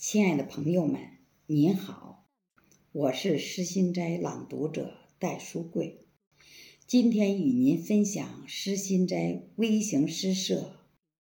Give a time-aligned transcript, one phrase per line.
[0.00, 2.26] 亲爱的朋友们，您好，
[2.90, 6.06] 我是诗心斋朗读者戴书贵。
[6.86, 10.54] 今天与您分享诗心斋微型诗社《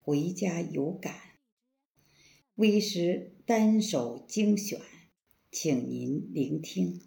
[0.01, 1.15] 回家有感》
[2.55, 4.81] 微诗单首精选，
[5.49, 7.01] 请您聆听。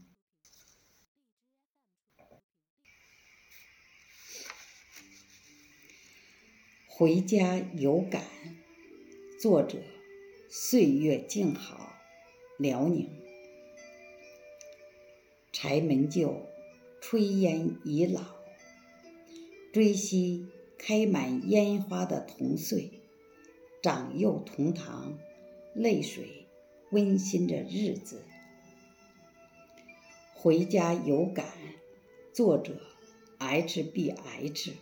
[6.87, 8.25] 回家有感，
[9.39, 9.83] 作者：
[10.51, 11.93] 岁月静好，
[12.57, 13.07] 辽宁。
[15.53, 16.47] 柴门旧，
[17.03, 18.23] 炊烟已老，
[19.75, 20.47] 追昔
[20.79, 23.03] 开满烟花的同岁，
[23.83, 25.19] 长幼同堂，
[25.75, 26.47] 泪水
[26.93, 28.23] 温馨着日子。
[30.33, 31.45] 回家有感，
[32.33, 32.81] 作者
[33.37, 34.73] ：H B H，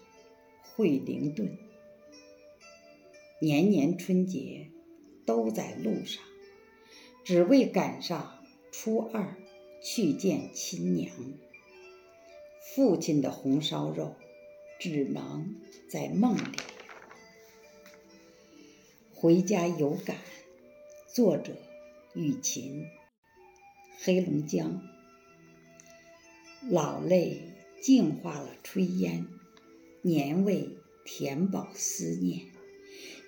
[0.62, 1.58] 惠灵顿。
[3.40, 4.70] 年年春节
[5.26, 6.22] 都在路上，
[7.24, 9.36] 只为赶上初二
[9.82, 11.10] 去见亲娘。
[12.74, 14.14] 父亲的红烧肉
[14.78, 15.56] 只能
[15.90, 16.56] 在梦里。
[19.14, 20.16] 回家有感，
[21.12, 21.56] 作者
[22.14, 22.86] 雨琴。
[23.98, 24.82] 黑龙江，
[26.68, 27.40] 老泪
[27.80, 29.26] 净化了炊烟，
[30.02, 30.68] 年味
[31.04, 32.42] 填饱思念。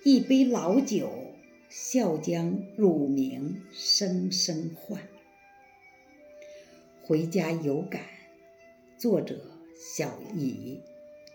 [0.05, 1.28] 一杯老酒，
[1.69, 5.07] 笑将乳名声声唤。
[7.03, 8.01] 回家有感，
[8.97, 9.39] 作者
[9.77, 10.81] 小乙，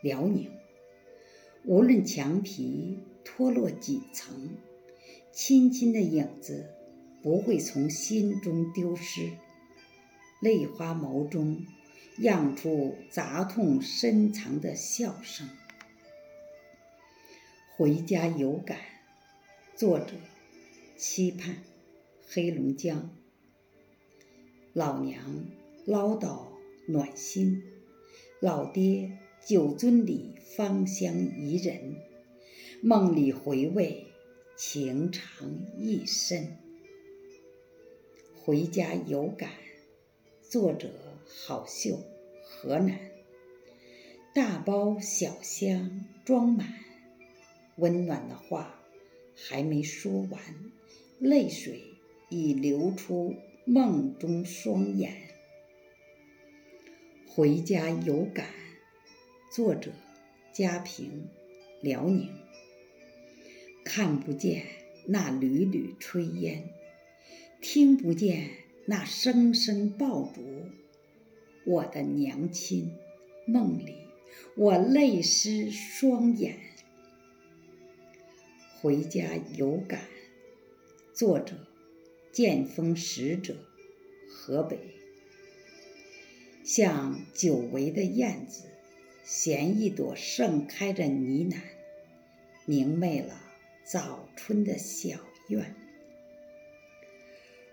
[0.03, 0.51] 辽宁。
[1.65, 4.57] 无论墙皮脱落几层，
[5.31, 6.69] 亲亲的影子
[7.23, 9.31] 不会从心中丢失。
[10.43, 11.65] 泪花眸中，
[12.19, 15.49] 漾出杂痛深藏的笑声。
[17.77, 18.79] 回家有感，
[19.77, 20.13] 作者
[20.97, 21.65] 期盼，
[22.29, 23.11] 黑龙江。
[24.73, 25.47] 老娘
[25.85, 26.47] 唠叨
[26.87, 27.61] 暖心，
[28.41, 31.97] 老爹酒樽里芳香宜人，
[32.83, 34.07] 梦里回味
[34.57, 36.57] 情长意深。
[38.45, 39.51] 回家有感，
[40.41, 40.89] 作者
[41.27, 41.99] 郝秀，
[42.45, 42.97] 河南。
[44.33, 46.73] 大包小箱装满。
[47.77, 48.84] 温暖的话
[49.35, 50.41] 还没说完，
[51.19, 51.83] 泪水
[52.29, 53.35] 已流出
[53.65, 55.13] 梦中双眼。
[57.27, 58.47] 回家有感，
[59.51, 59.91] 作者
[60.53, 61.29] 家平，
[61.81, 62.31] 辽宁。
[63.85, 64.65] 看不见
[65.07, 66.71] 那缕缕炊烟，
[67.61, 68.51] 听不见
[68.87, 70.43] 那声声爆竹，
[71.67, 72.93] 我的娘亲，
[73.47, 73.97] 梦里
[74.57, 76.57] 我泪湿双眼。
[78.85, 80.03] 回家有感，
[81.15, 81.55] 作者：
[82.31, 83.57] 剑锋使者，
[84.29, 84.79] 河北。
[86.63, 88.65] 像久违的燕子，
[89.25, 91.57] 衔一朵盛开着呢喃，
[92.67, 93.41] 明媚了
[93.87, 95.19] 早春的小
[95.49, 95.75] 院。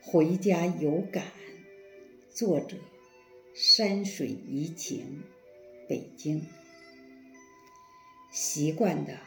[0.02, 1.26] 回家有感，
[2.30, 2.78] 作者：
[3.54, 5.24] 山水怡情，
[5.90, 6.46] 北京。
[8.32, 9.18] 习惯的。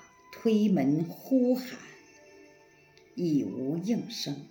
[0.44, 1.78] 推门呼喊，
[3.15, 4.47] 已无应声，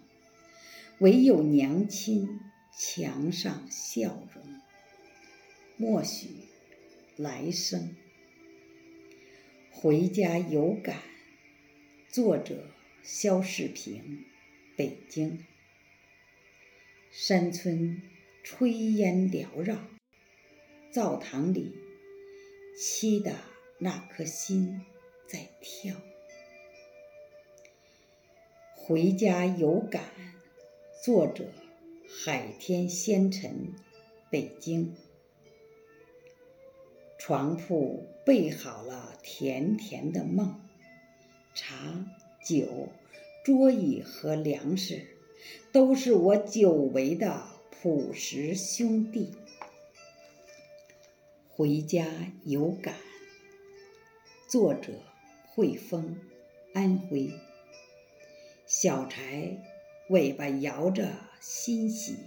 [0.98, 2.40] 唯有娘亲
[2.76, 4.60] 墙上笑容。
[5.78, 6.30] 默许
[7.16, 7.96] 来生。
[9.70, 11.00] 回家有感，
[12.10, 12.72] 作者
[13.04, 14.26] 肖世平，
[14.76, 15.46] 北京。
[17.12, 18.02] 山村
[18.44, 19.78] 炊烟缭绕，
[20.92, 21.72] 灶堂里
[22.76, 23.36] 妻的
[23.78, 24.82] 那颗心。
[25.34, 25.96] 在跳，
[28.76, 30.04] 回家有感。
[31.04, 31.46] 作者：
[32.08, 33.74] 海天仙尘，
[34.30, 34.96] 北京。
[37.18, 40.62] 床铺备好了甜甜的梦，
[41.56, 42.06] 茶
[42.46, 42.90] 酒、
[43.44, 45.18] 桌椅和粮食，
[45.72, 49.32] 都是我久违的朴实兄弟。
[51.50, 52.06] 回家
[52.46, 52.94] 有感。
[54.48, 54.94] 作者。
[55.56, 56.18] 汇丰，
[56.74, 57.30] 安徽。
[58.66, 59.62] 小柴
[60.10, 62.18] 尾巴摇着欣喜，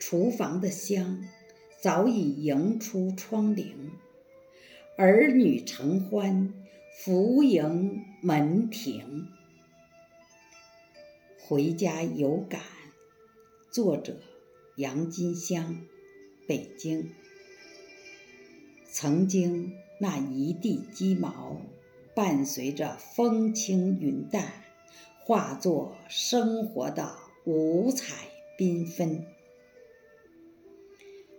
[0.00, 1.22] 厨房的香
[1.80, 3.92] 早已迎出窗棂，
[4.96, 6.52] 儿女承欢，
[6.98, 9.28] 福迎门庭。
[11.38, 12.60] 回家有感，
[13.70, 14.20] 作者
[14.74, 15.80] 杨金香，
[16.48, 17.12] 北京。
[18.90, 21.62] 曾经那一地鸡毛。
[22.16, 24.50] 伴随着风轻云淡，
[25.20, 27.14] 化作生活的
[27.44, 28.28] 五彩
[28.58, 29.26] 缤纷。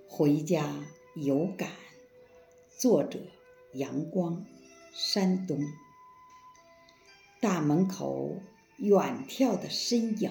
[0.08, 0.86] 回家
[1.16, 1.72] 有感，
[2.78, 3.18] 作者：
[3.74, 4.46] 阳光，
[4.94, 5.60] 山东。
[7.40, 8.36] 大门口
[8.78, 10.30] 远眺的身影，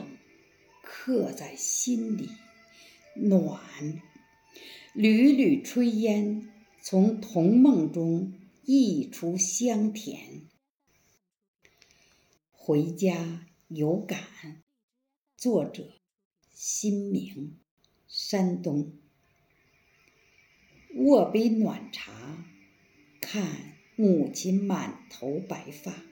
[0.81, 2.31] 刻在心里，
[3.17, 3.61] 暖。
[4.93, 6.49] 缕缕炊烟
[6.81, 8.33] 从童梦中
[8.69, 10.43] 溢出，香甜。
[12.51, 14.19] 回家有感，
[15.37, 15.93] 作者：
[16.53, 17.61] 新明，
[18.09, 18.99] 山东。
[20.97, 22.45] 握杯暖茶，
[23.21, 26.03] 看母亲满头白发，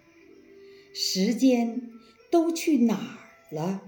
[0.95, 1.91] 时间
[2.31, 3.83] 都去哪儿了？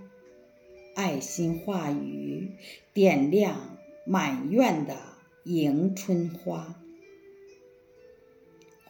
[0.96, 2.56] 爱心话语
[2.92, 6.82] 点亮满院的迎春花。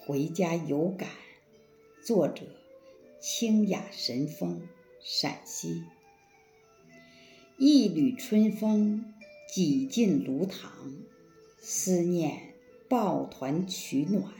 [0.06, 1.10] 回家有感，
[2.00, 2.44] 作者：
[3.18, 4.62] 清雅神风，
[5.00, 5.82] 陕西。
[7.58, 9.12] 一缕春风
[9.52, 10.68] 挤进炉膛。
[11.58, 12.54] 思念
[12.88, 14.32] 抱团取暖，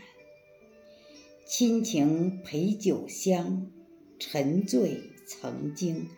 [1.45, 3.69] 亲情陪酒香，
[4.21, 6.09] 沉醉曾经。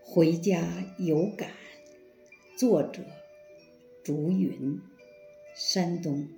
[0.00, 1.50] 回家有感，
[2.56, 3.02] 作者：
[4.04, 4.80] 竹云，
[5.56, 6.28] 山东。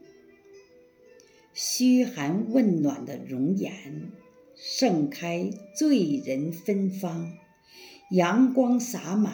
[1.57, 4.11] 嘘寒问暖的容颜，
[4.57, 7.33] 盛开醉人芬芳，
[8.11, 9.33] 阳光洒满，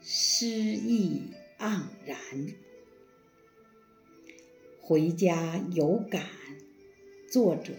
[0.00, 1.32] 诗意。
[1.58, 2.16] 盎然，
[4.80, 6.22] 回家有感。
[7.28, 7.72] 作者：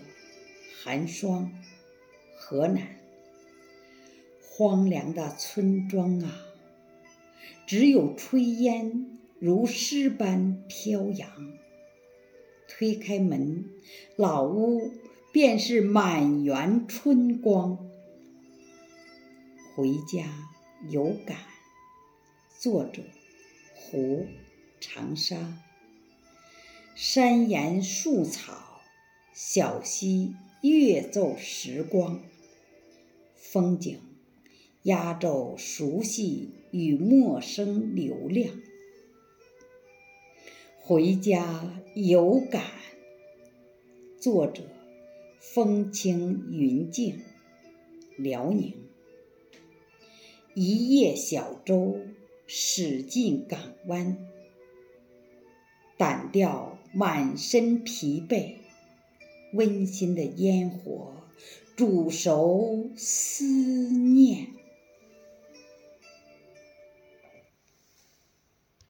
[0.84, 1.54] 寒霜，
[2.36, 3.00] 河南。
[4.42, 6.42] 荒凉的村庄啊，
[7.66, 11.30] 只有炊烟如诗般飘扬。
[12.80, 13.66] 推开门，
[14.16, 14.94] 老屋
[15.34, 17.78] 便是满园春光。
[19.76, 20.48] 回家
[20.90, 21.36] 有感。
[22.58, 23.02] 作者。
[23.76, 24.28] 湖，
[24.80, 25.58] 长沙。
[26.96, 28.80] 山岩树草，
[29.34, 32.22] 小溪越奏时光，
[33.36, 34.00] 风景
[34.84, 38.54] 压轴熟悉与陌生流量。
[40.90, 42.64] 回家有感。
[44.20, 44.64] 作者：
[45.40, 47.20] 风轻云静，
[48.18, 48.74] 辽宁。
[50.56, 52.00] 一叶小舟。
[52.48, 54.18] 驶进港湾，
[56.00, 58.56] 掸掉满身疲惫，
[59.54, 61.14] 温馨的烟火
[61.76, 64.48] 煮熟思念。